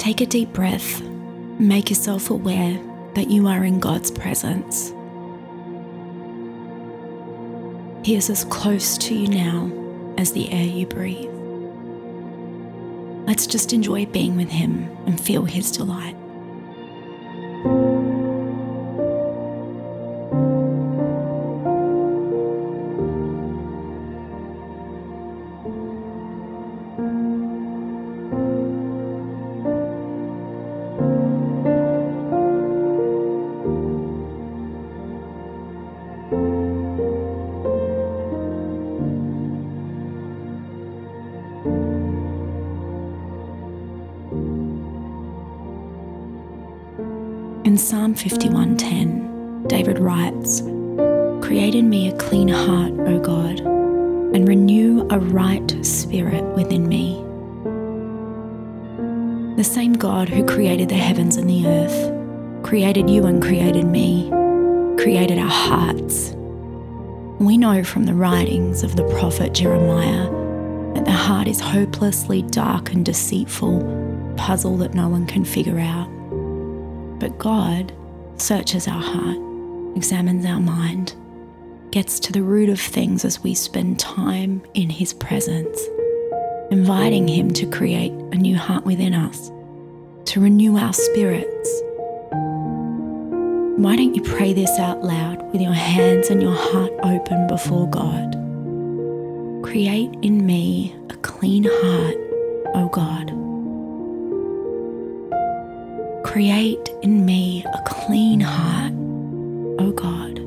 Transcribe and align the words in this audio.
Take 0.00 0.22
a 0.22 0.26
deep 0.26 0.54
breath. 0.54 1.02
Make 1.02 1.90
yourself 1.90 2.30
aware 2.30 2.80
that 3.14 3.28
you 3.28 3.46
are 3.46 3.62
in 3.66 3.80
God's 3.80 4.10
presence. 4.10 4.94
He 8.02 8.16
is 8.16 8.30
as 8.30 8.44
close 8.44 8.96
to 8.96 9.14
you 9.14 9.28
now 9.28 9.70
as 10.16 10.32
the 10.32 10.50
air 10.50 10.64
you 10.64 10.86
breathe. 10.86 11.30
Let's 13.28 13.46
just 13.46 13.74
enjoy 13.74 14.06
being 14.06 14.38
with 14.38 14.48
Him 14.48 14.88
and 15.04 15.20
feel 15.20 15.44
His 15.44 15.70
delight. 15.70 16.16
In 47.70 47.78
Psalm 47.78 48.16
51:10, 48.16 49.68
David 49.68 50.00
writes, 50.00 50.60
"Create 51.40 51.76
in 51.76 51.88
me 51.88 52.08
a 52.08 52.16
clean 52.16 52.48
heart, 52.48 52.92
O 53.06 53.20
God, 53.20 53.60
and 53.60 54.48
renew 54.48 55.06
a 55.08 55.20
right 55.20 55.76
spirit 55.82 56.42
within 56.56 56.88
me." 56.88 57.22
The 59.56 59.62
same 59.62 59.92
God 59.92 60.28
who 60.28 60.42
created 60.42 60.88
the 60.88 60.96
heavens 60.96 61.36
and 61.36 61.48
the 61.48 61.64
earth, 61.68 62.12
created 62.64 63.08
you 63.08 63.26
and 63.26 63.40
created 63.40 63.86
me, 63.86 64.28
created 64.96 65.38
our 65.38 65.46
hearts. 65.46 66.34
We 67.38 67.56
know 67.56 67.84
from 67.84 68.02
the 68.02 68.14
writings 68.14 68.82
of 68.82 68.96
the 68.96 69.04
prophet 69.04 69.54
Jeremiah 69.54 70.28
that 70.94 71.04
the 71.04 71.12
heart 71.12 71.46
is 71.46 71.60
hopelessly 71.60 72.42
dark 72.50 72.92
and 72.92 73.04
deceitful, 73.04 73.84
puzzle 74.34 74.76
that 74.78 74.92
no 74.92 75.08
one 75.08 75.24
can 75.24 75.44
figure 75.44 75.78
out. 75.78 76.08
But 77.20 77.38
God 77.38 77.92
searches 78.38 78.88
our 78.88 79.00
heart, 79.00 79.36
examines 79.94 80.46
our 80.46 80.58
mind, 80.58 81.14
gets 81.90 82.18
to 82.20 82.32
the 82.32 82.42
root 82.42 82.70
of 82.70 82.80
things 82.80 83.26
as 83.26 83.42
we 83.42 83.54
spend 83.54 84.00
time 84.00 84.62
in 84.72 84.88
His 84.88 85.12
presence, 85.12 85.78
inviting 86.70 87.28
Him 87.28 87.50
to 87.52 87.70
create 87.70 88.12
a 88.12 88.36
new 88.36 88.56
heart 88.56 88.86
within 88.86 89.12
us, 89.12 89.50
to 90.30 90.40
renew 90.40 90.78
our 90.78 90.94
spirits. 90.94 91.82
Why 93.76 93.96
don't 93.96 94.14
you 94.14 94.22
pray 94.22 94.54
this 94.54 94.78
out 94.78 95.04
loud 95.04 95.42
with 95.52 95.60
your 95.60 95.74
hands 95.74 96.30
and 96.30 96.40
your 96.40 96.56
heart 96.56 96.92
open 97.02 97.46
before 97.48 97.88
God? 97.88 98.32
Create 99.62 100.10
in 100.22 100.46
me 100.46 100.96
a 101.10 101.14
clean 101.16 101.64
heart, 101.64 102.16
O 102.74 102.88
God 102.90 103.49
Create 106.30 106.90
in 107.02 107.26
me 107.26 107.64
a 107.64 107.82
clean 107.84 108.38
heart, 108.38 108.92
O 109.80 109.90
God. 109.90 110.38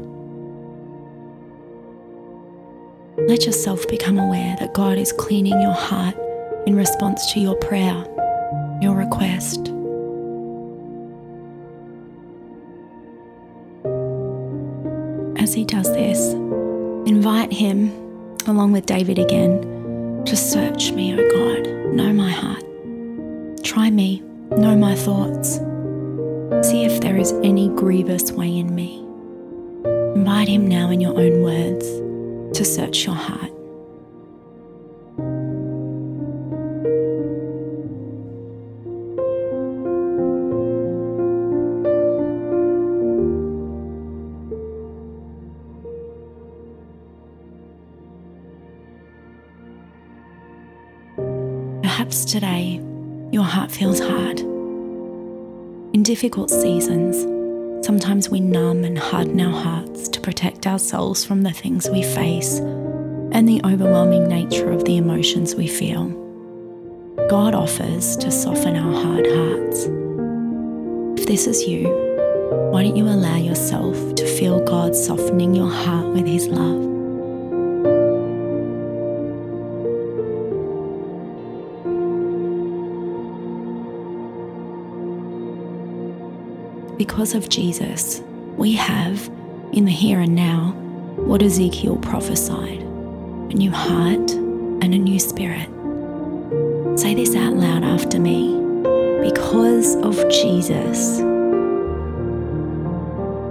Let 3.28 3.46
yourself 3.46 3.86
become 3.90 4.18
aware 4.18 4.56
that 4.62 4.74
God 4.74 4.98
is 4.98 5.12
cleaning 5.12 5.60
your 5.62 5.74
heart 5.74 6.16
in 6.66 6.78
response 6.78 7.34
to 7.34 7.42
your 7.42 7.56
prayer, 7.58 8.02
your 8.82 8.96
request. 8.96 9.68
As 15.38 15.54
He 15.54 15.66
does 15.66 15.92
this, 15.92 16.32
invite 17.06 17.52
Him, 17.52 17.92
along 18.48 18.72
with 18.72 18.86
David 18.86 19.20
again, 19.20 20.24
to 20.24 20.38
search 20.38 20.94
me, 20.94 21.14
O 21.14 21.18
God, 21.18 21.94
know 21.94 22.14
my 22.14 22.32
heart. 22.32 22.64
Try 23.66 23.90
me, 23.90 24.22
know 24.52 24.78
my 24.78 24.96
thoughts. 24.96 25.60
If 26.84 27.00
there 27.00 27.16
is 27.16 27.32
any 27.46 27.70
grievous 27.70 28.34
way 28.34 28.58
in 28.58 28.76
me. 28.76 29.00
Invite 30.18 30.50
Him 30.50 30.68
now 30.68 30.90
in 30.90 31.00
your 31.00 31.18
own 31.18 31.42
words 31.42 31.88
to 32.58 32.66
search 32.66 33.06
your 33.06 33.16
heart. 33.16 33.52
Perhaps 51.82 52.26
today 52.26 52.82
your 53.32 53.46
heart 53.46 53.72
feels 53.72 54.02
hard 54.02 54.43
in 56.04 56.16
difficult 56.16 56.50
seasons, 56.50 57.16
sometimes 57.86 58.30
we 58.30 58.42
numb 58.42 58.84
and 58.84 59.00
harden 59.00 59.40
our 59.40 59.64
hearts 59.64 60.10
to 60.10 60.20
protect 60.20 60.68
ourselves 60.68 61.24
from 61.24 61.44
the 61.44 61.52
things 61.54 61.90
we 61.90 62.04
face 62.04 62.60
and 63.32 63.48
the 63.48 63.62
overwhelming 63.64 64.28
nature 64.28 64.70
of 64.70 64.84
the 64.84 64.98
emotions 64.98 65.56
we 65.56 65.66
feel. 65.66 66.10
God 67.30 67.56
offers 67.56 68.18
to 68.18 68.32
soften 68.32 68.76
our 68.76 68.94
hard 69.02 69.26
hearts. 69.26 69.86
If 71.22 71.26
this 71.26 71.48
is 71.48 71.64
you, 71.64 71.88
why 72.70 72.84
don't 72.84 72.98
you 72.98 73.06
allow 73.06 73.38
yourself 73.38 73.96
to 74.16 74.28
feel 74.28 74.60
God 74.66 74.98
softening 74.98 75.56
your 75.56 75.72
heart 75.72 76.08
with 76.08 76.28
His 76.28 76.48
love? 76.48 76.84
Because 86.98 87.34
of 87.34 87.50
Jesus, 87.50 88.22
we 88.56 88.74
have, 88.74 89.28
in 89.72 89.86
the 89.86 89.92
here 89.92 90.20
and 90.20 90.36
now, 90.36 90.72
what 91.16 91.42
Ezekiel 91.42 91.98
prophesied 91.98 92.82
a 92.82 93.56
new 93.56 93.72
heart 93.72 94.32
and 94.32 94.84
a 94.84 94.98
new 94.98 95.20
spirit. 95.20 95.70
Say 97.00 97.16
this 97.16 97.36
out 97.36 97.54
loud 97.54 97.84
after 97.84 98.20
me. 98.20 98.60
Because 99.22 99.96
of 99.98 100.16
Jesus, 100.30 101.20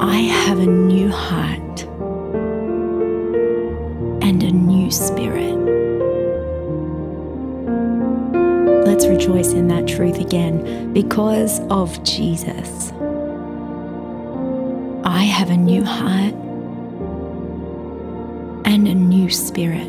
I 0.01 0.17
have 0.17 0.59
a 0.59 0.67
new 0.67 1.11
heart 1.11 1.85
and 4.23 4.43
a 4.43 4.51
new 4.51 4.91
spirit. 4.91 5.57
Let's 8.87 9.07
rejoice 9.07 9.53
in 9.53 9.69
that 9.69 9.87
truth 9.89 10.19
again. 10.19 10.93
Because 10.93 11.61
of 11.71 12.03
Jesus. 12.05 12.93
A 15.53 15.55
new 15.55 15.85
heart 15.85 16.33
and 18.65 18.89
a 18.89 18.95
new 18.95 19.29
spirit. 19.29 19.87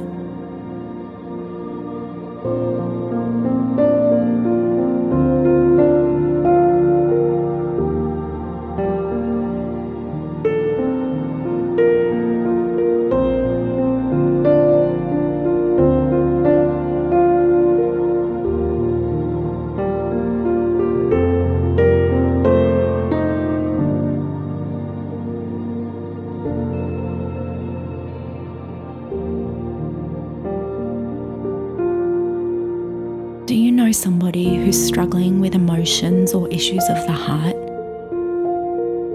Somebody 33.93 34.55
who's 34.55 34.87
struggling 34.87 35.39
with 35.39 35.55
emotions 35.55 36.33
or 36.33 36.49
issues 36.49 36.83
of 36.89 36.97
the 37.07 37.13
heart? 37.13 37.55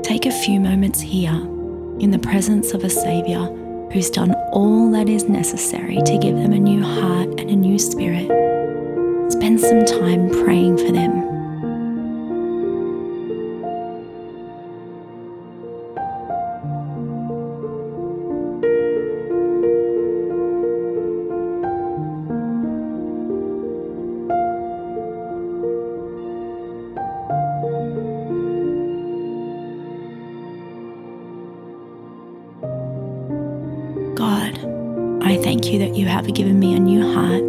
Take 0.05 0.27
a 0.27 0.43
few 0.45 0.61
moments 0.61 1.01
here 1.01 1.41
in 2.01 2.11
the 2.11 2.19
presence 2.19 2.73
of 2.73 2.85
a 2.85 2.91
Saviour 2.91 3.47
who's 3.93 4.11
done 4.11 4.33
all 4.53 4.91
that 4.93 5.09
is 5.09 5.29
necessary 5.29 5.99
to 6.05 6.19
give 6.19 6.37
them 6.37 6.53
a 6.53 6.59
new 6.59 6.83
heart 6.83 7.29
and 7.39 7.51
a 7.51 7.57
new 7.57 7.79
spirit. 7.79 8.29
Spend 9.31 9.61
some 9.61 9.85
time 9.85 10.31
praying 10.31 10.79
for 10.79 10.93
them 10.93 11.38
thank 35.49 35.73
you 35.73 35.79
that 35.79 35.97
you 35.97 36.07
have 36.07 36.33
given 36.35 36.59
me 36.59 36.75
a 36.75 36.79
new 36.79 37.13
heart 37.13 37.43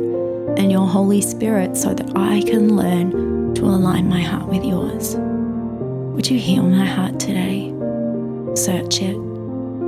and 0.58 0.72
your 0.72 0.88
Holy 0.88 1.22
Spirit 1.22 1.76
so 1.76 1.94
that 1.94 2.16
I 2.16 2.42
can 2.42 2.76
learn 2.76 3.54
to 3.56 3.66
align 3.66 4.08
my 4.08 4.22
heart 4.22 4.48
with 4.48 4.64
yours. 4.64 5.16
Would 5.18 6.30
you 6.30 6.40
heal 6.40 6.64
my 6.64 6.86
heart 6.86 7.20
today? 7.20 7.74
Search 8.56 9.02
it. 9.02 9.18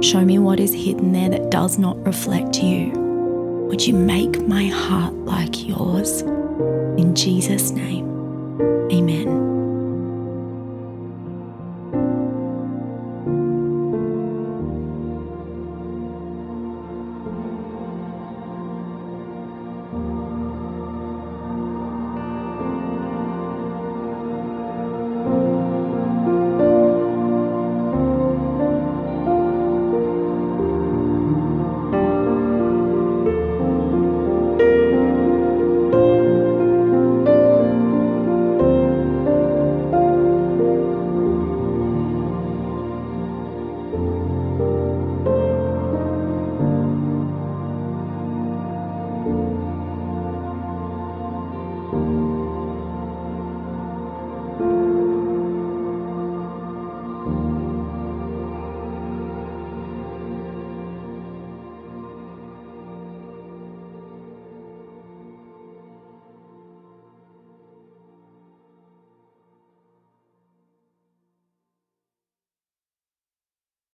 Show 0.03 0.25
me 0.25 0.39
what 0.39 0.59
is 0.59 0.73
hidden 0.73 1.13
there 1.13 1.29
that 1.29 1.51
does 1.51 1.77
not 1.77 2.05
reflect 2.05 2.61
you. 2.61 2.91
Would 3.69 3.87
you 3.87 3.93
make 3.93 4.41
my 4.47 4.65
heart 4.65 5.13
like 5.13 5.67
yours? 5.67 6.21
In 6.21 7.15
Jesus' 7.15 7.71
name, 7.71 8.05
amen. 8.91 9.50